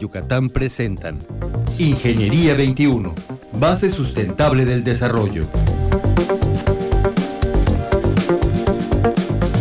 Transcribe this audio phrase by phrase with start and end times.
[0.00, 1.18] Yucatán presentan
[1.76, 3.14] Ingeniería 21,
[3.52, 5.46] base sustentable del desarrollo.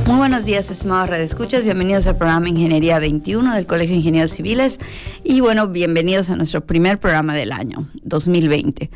[0.07, 1.65] Muy buenos días, estimados redescuchas.
[1.65, 4.79] Bienvenidos al programa Ingeniería 21 del Colegio de Ingenieros Civiles.
[5.25, 8.89] Y bueno, bienvenidos a nuestro primer programa del año 2020.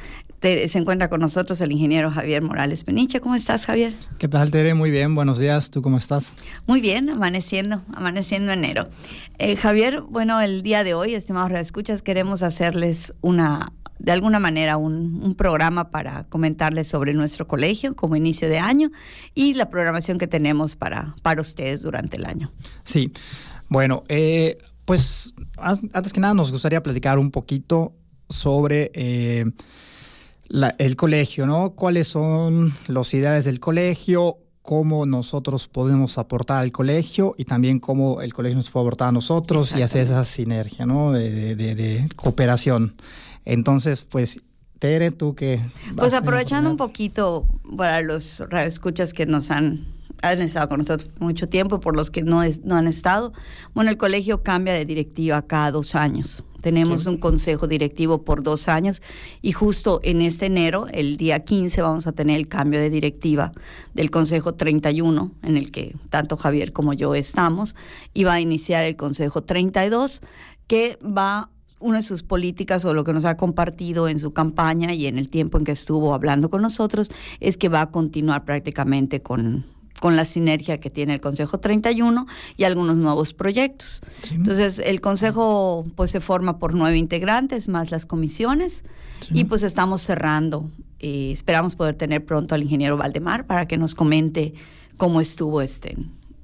[0.44, 3.21] Se encuentra con nosotros el ingeniero Javier Morales Peniche.
[3.21, 3.96] ¿Cómo estás, Javier?
[4.18, 4.73] ¿Qué tal, Tere?
[4.73, 5.71] Muy bien, buenos días.
[5.71, 6.34] ¿Tú cómo estás?
[6.68, 8.89] Muy bien, amaneciendo, amaneciendo enero.
[9.38, 14.75] Eh, Javier, bueno, el día de hoy, estimados redescuchas, queremos hacerles una de alguna manera
[14.75, 18.91] un, programa para comentarles sobre nuestro colegio como inicio de año
[19.33, 22.52] y la programación que tenemos para, para ustedes durante el año.
[22.83, 23.14] Sí,
[23.69, 27.94] bueno, eh, pues antes que nada nos gustaría platicar un poquito
[28.28, 29.46] sobre eh,
[30.78, 31.71] el colegio, ¿no?
[31.71, 34.38] ¿Cuáles son los ideales del colegio?
[34.64, 39.11] cómo nosotros podemos aportar al colegio y también cómo el colegio nos puede aportar a
[39.11, 41.11] nosotros y hacer esa sinergia, ¿no?
[41.11, 42.95] De, cooperación.
[43.44, 44.39] Entonces, pues,
[44.80, 45.59] Tere, tú que...
[45.97, 47.45] Pues aprovechando un poquito
[47.77, 49.86] para los radioescuchas que nos han
[50.23, 53.33] han estado con nosotros mucho tiempo, por los que no, no han estado.
[53.73, 56.43] Bueno, el colegio cambia de directiva cada dos años.
[56.61, 59.02] Tenemos un consejo directivo por dos años
[59.41, 63.52] y justo en este enero, el día 15, vamos a tener el cambio de directiva
[63.93, 67.75] del consejo 31, en el que tanto Javier como yo estamos,
[68.13, 70.21] y va a iniciar el consejo 32,
[70.67, 71.49] que va
[71.81, 75.17] una de sus políticas o lo que nos ha compartido en su campaña y en
[75.17, 79.65] el tiempo en que estuvo hablando con nosotros es que va a continuar prácticamente con
[80.03, 84.01] con la sinergia que tiene el Consejo 31 y algunos nuevos proyectos.
[84.33, 88.83] Entonces, el Consejo pues se forma por nueve integrantes más las comisiones
[89.31, 90.69] y pues estamos cerrando.
[90.99, 94.53] Eh, esperamos poder tener pronto al ingeniero Valdemar para que nos comente
[94.97, 95.95] cómo estuvo este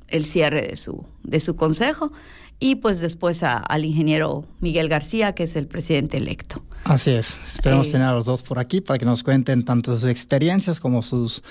[0.07, 2.13] el cierre de su de su consejo
[2.59, 6.61] y pues después al ingeniero Miguel García, que es el presidente electo.
[6.83, 9.95] Así es, esperamos eh, tener a los dos por aquí para que nos cuenten tanto
[9.95, 11.43] sus experiencias como sus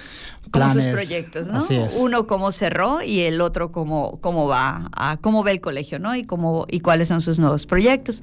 [0.50, 0.84] planes.
[0.84, 1.58] Como sus proyectos, ¿no?
[1.58, 1.96] Así es.
[1.98, 6.14] Uno cómo cerró y el otro cómo, cómo va, a, cómo ve el colegio, ¿no?
[6.16, 8.22] Y, cómo, y cuáles son sus nuevos proyectos.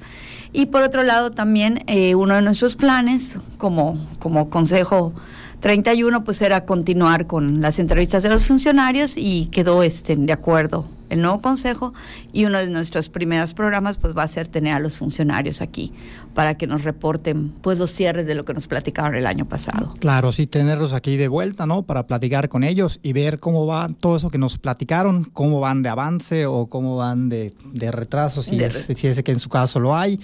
[0.52, 5.12] Y por otro lado también eh, uno de nuestros planes como, como consejo
[5.60, 10.86] 31 pues era continuar con las entrevistas de los funcionarios y quedó este, de acuerdo
[11.10, 11.94] el nuevo consejo
[12.32, 15.92] y uno de nuestros primeros programas pues va a ser tener a los funcionarios aquí
[16.34, 19.94] para que nos reporten pues los cierres de lo que nos platicaron el año pasado.
[20.00, 21.82] Claro, sí, tenerlos aquí de vuelta, ¿no?
[21.82, 25.82] Para platicar con ellos y ver cómo va todo eso que nos platicaron, cómo van
[25.82, 29.48] de avance o cómo van de, de retraso, si, es, si es que en su
[29.48, 30.20] caso lo hay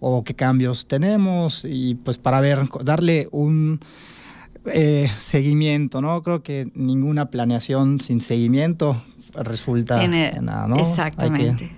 [0.00, 3.80] o qué cambios tenemos y pues para ver, darle un
[4.66, 6.22] eh, seguimiento, ¿no?
[6.22, 9.02] Creo que ninguna planeación sin seguimiento
[9.34, 10.76] resulta en nada, ¿no?
[10.76, 11.70] Exactamente.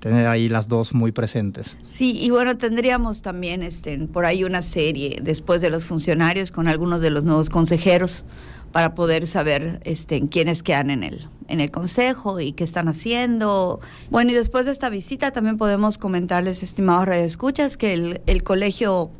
[0.00, 1.76] tener ahí las dos muy presentes.
[1.88, 6.68] Sí, y bueno, tendríamos también este, por ahí una serie después de los funcionarios con
[6.68, 8.24] algunos de los nuevos consejeros
[8.72, 13.80] para poder saber este, quiénes quedan en el, en el consejo y qué están haciendo.
[14.10, 19.10] Bueno, y después de esta visita también podemos comentarles, estimados radioescuchas, que el, el colegio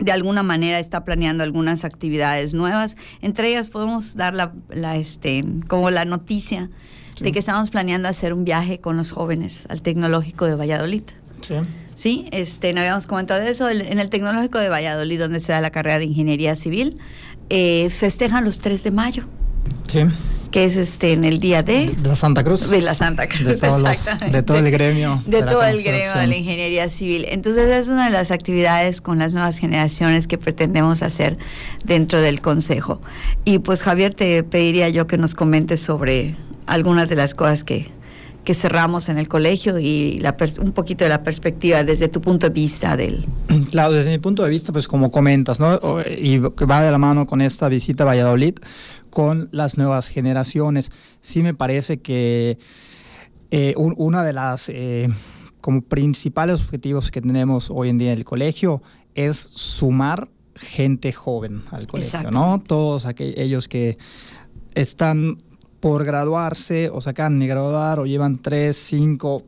[0.00, 2.96] de alguna manera está planeando algunas actividades nuevas.
[3.20, 6.70] Entre ellas podemos dar la, la este, como la noticia
[7.20, 11.02] de que estamos planeando hacer un viaje con los jóvenes al Tecnológico de Valladolid.
[11.40, 11.54] Sí.
[11.94, 13.68] Sí, este, no habíamos comentado eso.
[13.68, 16.98] En el Tecnológico de Valladolid, donde se da la carrera de Ingeniería Civil,
[17.50, 19.24] eh, festejan los 3 de mayo.
[19.86, 20.00] Sí
[20.50, 22.68] que es este en el día de, de la Santa Cruz.
[22.68, 25.22] De la Santa Cruz, de, de todo el gremio.
[25.26, 27.26] De, todo el gremio de la ingeniería civil.
[27.28, 31.38] Entonces es una de las actividades con las nuevas generaciones que pretendemos hacer
[31.84, 33.00] dentro del Consejo.
[33.44, 36.34] Y pues Javier, te pediría yo que nos comentes sobre
[36.66, 37.90] algunas de las cosas que,
[38.44, 42.48] que cerramos en el colegio y la un poquito de la perspectiva desde tu punto
[42.48, 43.24] de vista del...
[43.70, 45.78] Claro, desde mi punto de vista, pues como comentas, ¿no?
[46.18, 48.54] Y va de la mano con esta visita a Valladolid,
[49.10, 50.90] con las nuevas generaciones.
[51.20, 52.58] Sí me parece que
[53.50, 55.08] eh, una de las eh,
[55.60, 58.82] como principales objetivos que tenemos hoy en día en el colegio
[59.14, 62.62] es sumar gente joven al colegio, ¿no?
[62.66, 63.98] Todos aquellos que
[64.74, 65.42] están
[65.80, 69.42] por graduarse o se acaban de graduar o llevan 3, 5,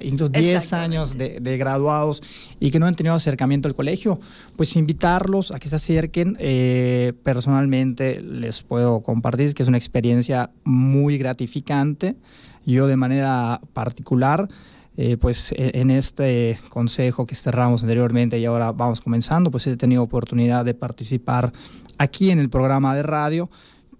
[0.00, 2.22] incluso 10 años de, graduados
[2.60, 4.20] y que no han tenido acercamiento al colegio,
[4.56, 6.36] pues invitarlos a que se acerquen.
[6.40, 12.16] Eh, personalmente les puedo compartir que es una experiencia muy gratificante.
[12.64, 14.48] Yo de manera particular,
[14.96, 19.76] eh, pues e, en este consejo que cerramos anteriormente y ahora vamos comenzando, pues he
[19.76, 21.52] tenido oportunidad de participar
[21.98, 23.50] aquí en el programa de radio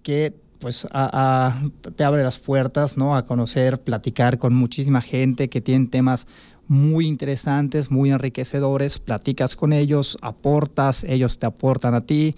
[0.03, 0.87] que pues
[1.97, 3.17] te abre las puertas, ¿no?
[3.17, 6.26] A conocer, platicar con muchísima gente que tiene temas
[6.69, 12.35] muy interesantes, muy enriquecedores, platicas con ellos, aportas, ellos te aportan a ti,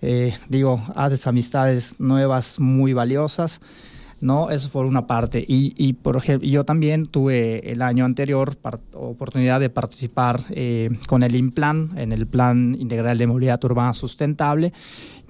[0.00, 3.60] eh, digo, haces amistades nuevas muy valiosas.
[4.20, 4.50] ¿no?
[4.50, 5.44] Eso por una parte.
[5.46, 8.56] Y, por ejemplo, yo también tuve el año anterior
[8.94, 14.72] oportunidad de participar eh, con el IMPLAN, en el Plan Integral de Movilidad Urbana Sustentable,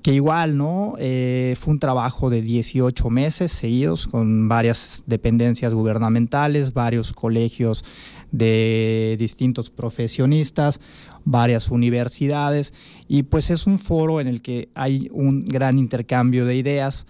[0.02, 0.94] que igual, ¿no?
[0.98, 7.84] Eh, fue un trabajo de 18 meses seguidos con varias dependencias gubernamentales, varios colegios
[8.30, 10.80] de distintos profesionistas,
[11.24, 12.72] varias universidades,
[13.08, 17.06] y pues es un foro en el que hay un gran intercambio de ideas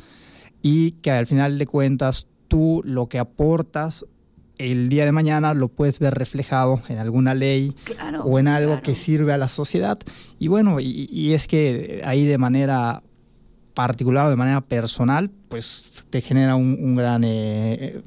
[0.63, 4.07] y que al final de cuentas tú lo que aportas
[4.59, 7.75] el día de mañana lo puedes ver reflejado en alguna ley
[8.25, 9.99] o en algo que sirve a la sociedad.
[10.39, 13.03] Y bueno, y, es que ahí de manera
[13.75, 18.03] particular o de manera personal, pues te genera un, gran, eh,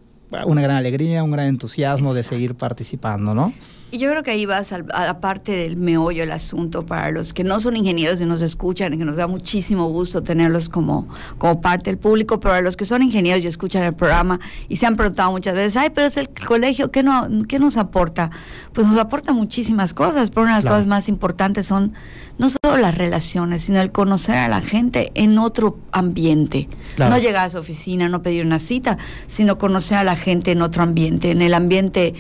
[0.45, 3.53] una gran alegría, un gran entusiasmo de seguir participando, ¿no?
[3.91, 7.33] Y yo creo que ahí vas a la parte del meollo del asunto para los
[7.33, 11.09] que no son ingenieros y nos escuchan y que nos da muchísimo gusto tenerlos como,
[11.38, 14.39] como parte del público, pero a los que son ingenieros y escuchan el programa
[14.69, 17.75] y se han preguntado muchas veces, ay, pero es el colegio, ¿qué, no, qué nos
[17.75, 18.31] aporta?
[18.71, 21.93] Pues nos aporta muchísimas cosas, pero una de las cosas más importantes son
[22.38, 26.69] no solo las relaciones, sino el conocer a la gente en otro ambiente.
[26.97, 28.97] No llegar a su oficina, no pedir una cita,
[29.27, 32.13] sino conocer a la gente en otro ambiente, en el ambiente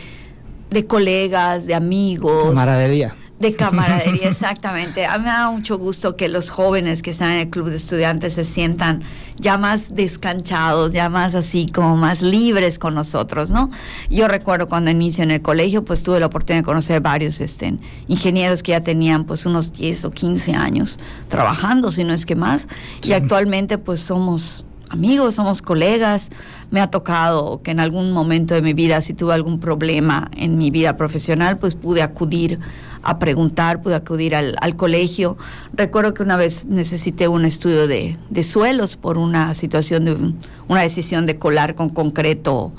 [0.71, 2.45] de colegas, de amigos.
[2.45, 3.15] Camaradería.
[3.39, 5.05] De camaradería, exactamente.
[5.05, 7.75] A mí me da mucho gusto que los jóvenes que están en el club de
[7.75, 9.01] estudiantes se sientan
[9.37, 13.69] ya más descanchados, ya más así como más libres con nosotros, ¿no?
[14.09, 17.73] Yo recuerdo cuando inicio en el colegio, pues tuve la oportunidad de conocer varios este,
[18.07, 22.35] ingenieros que ya tenían pues unos 10 o 15 años trabajando, si no es que
[22.35, 22.67] más,
[23.01, 26.29] y actualmente pues somos amigos, somos colegas.
[26.71, 30.57] Me ha tocado que en algún momento de mi vida, si tuve algún problema en
[30.57, 32.59] mi vida profesional, pues pude acudir
[33.03, 35.37] a preguntar, pude acudir al, colegio.
[35.73, 40.33] Recuerdo que una vez necesité un estudio de, suelos por una situación de
[40.67, 42.71] una decisión de colar con concreto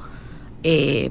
[0.63, 1.11] eh,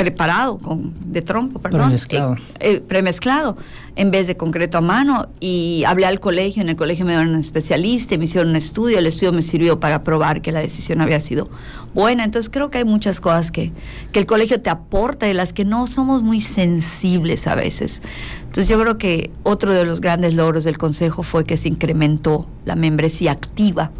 [0.00, 1.82] preparado con, de trompo, perdón.
[1.82, 2.34] Premezclado.
[2.34, 3.54] Eh, eh, premezclado,
[3.96, 5.28] en vez de concreto a mano.
[5.40, 8.98] Y hablé al colegio, en el colegio me dieron un especialista, me hicieron un estudio,
[8.98, 11.50] el estudio me sirvió para probar que la decisión había sido
[11.92, 12.24] buena.
[12.24, 13.72] Entonces creo que hay muchas cosas que,
[14.10, 18.00] que el colegio te aporta y las que no somos muy sensibles a veces.
[18.40, 22.46] Entonces yo creo que otro de los grandes logros del consejo fue que se incrementó
[22.64, 23.90] la membresía activa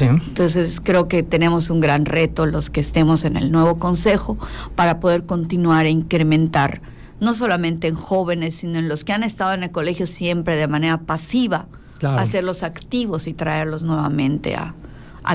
[0.00, 4.36] entonces creo que tenemos un gran reto los que estemos en el nuevo consejo
[4.74, 6.80] para poder continuar e incrementar,
[7.20, 10.68] no solamente en jóvenes, sino en los que han estado en el colegio siempre de
[10.68, 11.66] manera pasiva,
[12.02, 14.74] hacerlos activos y traerlos nuevamente a,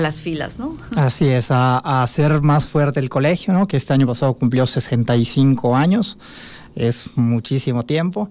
[0.00, 0.76] las filas, ¿no?
[0.96, 3.66] Así es, a, hacer más fuerte el colegio, ¿no?
[3.66, 6.18] Que este año pasado cumplió 65 años,
[6.74, 8.28] es muchísimo tiempo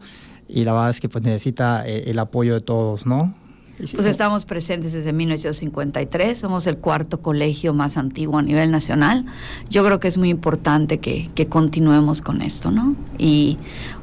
[0.48, 3.34] y la verdad es que pues necesita eh, el apoyo de todos, ¿no?
[3.78, 9.26] Pues estamos presentes desde 1953, somos el cuarto colegio más antiguo a nivel nacional.
[9.70, 12.96] Yo creo que es muy importante que, continuemos con esto, ¿no?
[13.18, 13.58] Y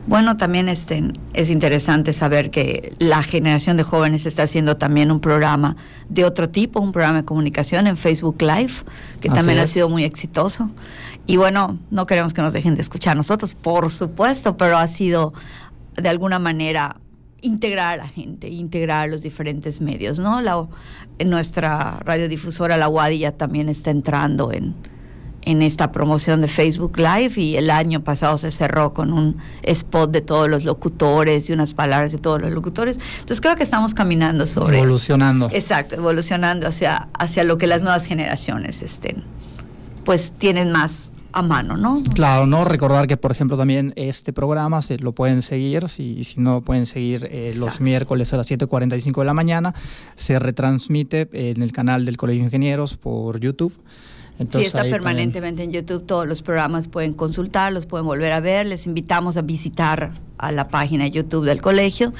[0.07, 1.03] bueno, también este,
[1.33, 5.77] es interesante saber que la generación de jóvenes está haciendo también un programa
[6.09, 8.73] de otro tipo, un programa de comunicación en Facebook Live,
[9.21, 10.71] que también ha sido muy exitoso.
[11.27, 15.33] Y bueno, no queremos que nos dejen de escuchar nosotros, por supuesto, pero ha sido
[15.97, 16.97] de alguna manera
[17.43, 20.41] integrar a la gente, integrar a los diferentes medios, ¿no?
[20.41, 20.67] La,
[21.25, 24.75] nuestra radiodifusora, la UADI, ya también está entrando en,
[25.43, 30.11] en esta promoción de Facebook Live y el año pasado se cerró con un spot
[30.11, 32.99] de todos los locutores y unas palabras de todos los locutores.
[33.15, 34.79] Entonces creo que estamos caminando sobre...
[34.79, 35.51] Evolucionando.
[35.53, 39.25] Exacto, evolucionando hacia, hacia lo que las nuevas generaciones estén,
[40.05, 42.03] pues tienen más a mano, ¿no?
[42.15, 46.41] Claro, no recordar que, por ejemplo, también este programa se lo pueden seguir, si, si
[46.41, 49.75] no pueden seguir eh, los miércoles a las 7.45 de la mañana,
[50.15, 53.75] se retransmite en el canal del Colegio de Ingenieros por YouTube.
[54.39, 58.41] Entonces, sí, está permanentemente en YouTube, todos los programas pueden consultar, los pueden volver a
[58.41, 62.13] ver, les invitamos a visitar a la página de YouTube del colegio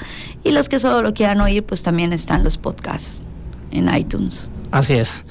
[0.43, 3.23] y los que solo lo quieran oír, pues también están los podcasts
[3.71, 4.49] en iTunes.
[4.71, 5.25] Así es.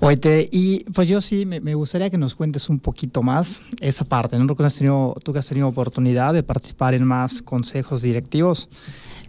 [0.00, 4.38] Oite, y pues yo sí, me, gustaría que nos cuentes un poquito más esa parte.
[4.38, 4.46] ¿no?
[4.46, 8.68] Tú, que has tenido, tú que has tenido oportunidad de participar en más consejos directivos,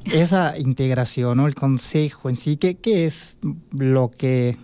[0.06, 1.48] esa integración, ¿no?
[1.48, 3.38] el consejo en sí, ¿qué, qué es
[3.72, 4.58] lo que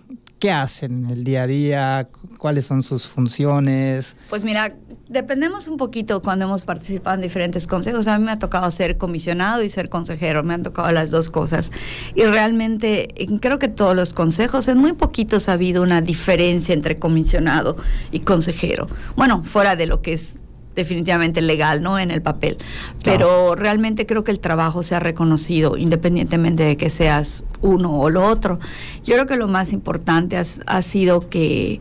[0.44, 2.08] ¿Qué hacen en el día a día?
[2.36, 4.14] ¿Cuáles son sus funciones?
[4.28, 4.76] Pues mira,
[5.08, 8.08] dependemos un poquito cuando hemos participado en diferentes consejos.
[8.08, 11.30] A mí me ha tocado ser comisionado y ser consejero, me han tocado las dos
[11.30, 11.72] cosas.
[12.14, 13.08] Y realmente
[13.40, 17.78] creo que todos los consejos, en muy poquitos ha habido una diferencia entre comisionado
[18.12, 18.86] y consejero.
[19.16, 20.40] Bueno, fuera de lo que es
[20.74, 21.98] definitivamente legal, ¿no?
[21.98, 22.58] En el papel.
[23.02, 28.10] Pero realmente creo que el trabajo se ha reconocido, independientemente de que seas uno o
[28.10, 28.58] lo otro.
[29.04, 31.80] Yo creo que lo más importante ha, sido que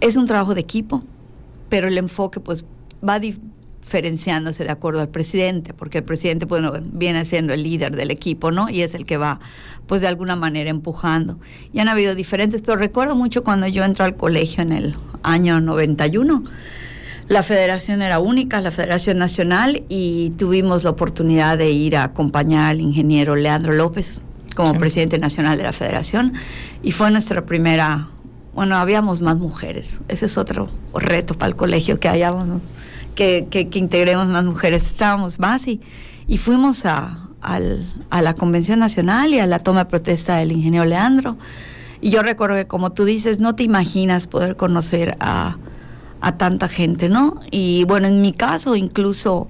[0.00, 1.02] es un trabajo de equipo,
[1.68, 2.64] pero el enfoque pues
[3.06, 8.10] va diferenciándose de acuerdo al presidente, porque el presidente pues, viene siendo el líder del
[8.10, 8.68] equipo, ¿no?
[8.68, 9.40] Y es el que va,
[9.86, 11.38] pues de alguna manera empujando.
[11.72, 15.60] Y han habido diferentes, pero recuerdo mucho cuando yo entré al colegio en el año
[15.60, 16.44] 91
[17.30, 22.70] la federación era única, la Federación Nacional, y tuvimos la oportunidad de ir a acompañar
[22.70, 24.24] al ingeniero Leandro López
[24.56, 26.32] como presidente nacional de la federación,
[26.82, 28.08] y fue nuestra primera,
[28.52, 32.48] bueno, habíamos más mujeres, ese es otro reto para el colegio, que hayamos,
[33.14, 35.80] que, que, integremos más mujeres, estábamos más y,
[36.26, 40.84] y fuimos a, a la Convención Nacional y a la toma de protesta del ingeniero
[40.84, 41.38] Leandro.
[42.00, 45.58] Y yo recuerdo que, como tú dices, no te imaginas poder conocer a
[46.20, 47.40] a tanta gente, ¿no?
[47.50, 49.48] Y bueno, en mi caso, incluso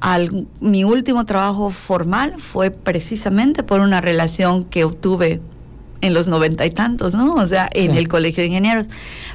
[0.00, 5.40] al, mi último trabajo formal fue precisamente por una relación que obtuve
[6.02, 7.32] en los noventa y tantos, ¿no?
[7.34, 8.88] O sea, en el Colegio de Ingenieros.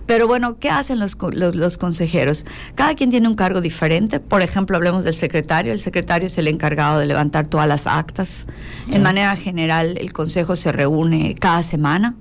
[0.05, 2.45] Pero bueno, ¿qué hacen los, los, consejeros?
[2.75, 4.19] Cada quien tiene un cargo diferente.
[4.19, 5.71] Por ejemplo, hablemos del secretario.
[5.71, 8.47] El secretario es el encargado de levantar todas las actas.
[8.91, 12.15] En manera general, el consejo se reúne cada semana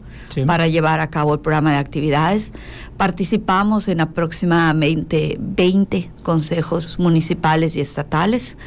[0.46, 2.52] para llevar a cabo el programa de actividades.
[2.96, 8.58] Participamos en aproximadamente 20 consejos municipales y estatales.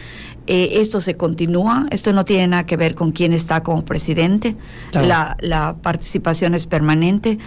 [0.52, 4.56] Eh, esto se continúa, esto no tiene nada que ver con quién está como presidente,
[4.94, 7.38] la, la participación es permanente.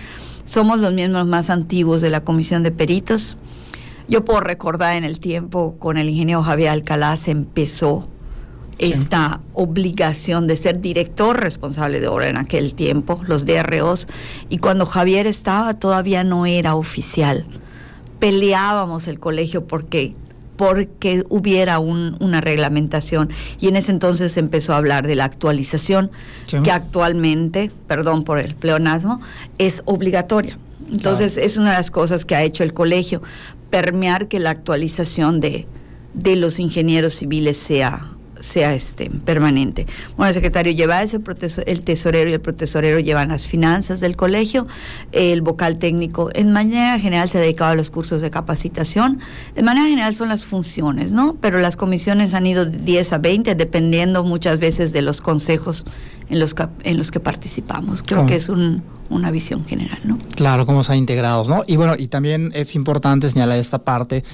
[0.44, 3.38] Somos los miembros más antiguos de la Comisión de Peritos.
[4.06, 8.06] Yo puedo recordar en el tiempo con el ingeniero Javier Alcalá se empezó
[8.78, 14.06] esta obligación de ser director responsable de obra en aquel tiempo, los DROs,
[14.48, 17.46] y cuando Javier estaba todavía no era oficial.
[18.20, 20.14] Peleábamos el colegio porque
[20.62, 23.30] porque hubiera una reglamentación.
[23.58, 26.12] Y en ese entonces se empezó a hablar de la actualización
[26.62, 29.20] que actualmente, perdón por el pleonasmo,
[29.58, 30.60] es obligatoria.
[30.88, 33.22] Entonces es una de las cosas que ha hecho el colegio,
[33.70, 35.66] permear que la actualización de,
[36.14, 38.11] de los ingenieros civiles sea
[38.42, 39.86] sea este permanente.
[40.16, 41.20] Bueno, el secretario lleva eso,
[41.66, 44.66] el tesorero y el protesorero llevan las finanzas del colegio,
[45.12, 49.20] el vocal técnico en manera general se ha dedicado a los cursos de capacitación,
[49.54, 51.36] en manera general son las funciones, ¿no?
[51.40, 55.86] Pero las comisiones han ido de 10 a 20 dependiendo muchas veces de los consejos
[56.28, 58.02] en los que, en los que participamos.
[58.02, 60.18] Creo que es una visión general, ¿no?
[60.34, 61.62] Claro, cómo se ha integrados, ¿no?
[61.66, 64.24] Y bueno, y también es importante señalar esta parte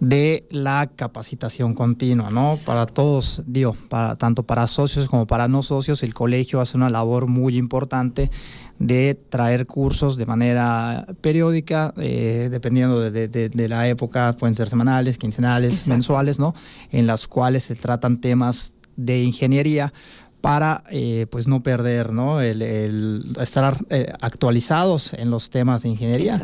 [0.00, 2.56] de la capacitación continua, ¿no?
[2.64, 6.88] Para todos, digo, para, tanto para socios como para no socios, el colegio hace una
[6.88, 8.30] labor muy importante
[8.78, 15.88] de traer cursos de manera periódica, eh, dependiendo de, la época, pueden ser semanales, quincenales,
[15.88, 16.54] mensuales, ¿no?
[16.90, 19.92] En las cuales se tratan temas de ingeniería
[20.40, 22.40] para eh, pues no perder ¿no?
[22.40, 26.40] El, estar eh, actualizados en los temas de ingeniería.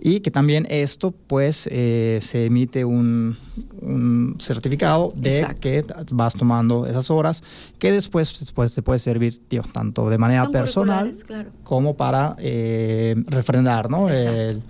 [0.00, 3.36] Y que también esto pues eh, se emite un,
[4.38, 7.42] certificado de que vas tomando esas horas
[7.78, 11.12] que después, después te puede servir tío, tanto de manera personal
[11.64, 12.36] como para
[13.28, 14.08] refrendar ¿no?
[14.08, 14.62] El,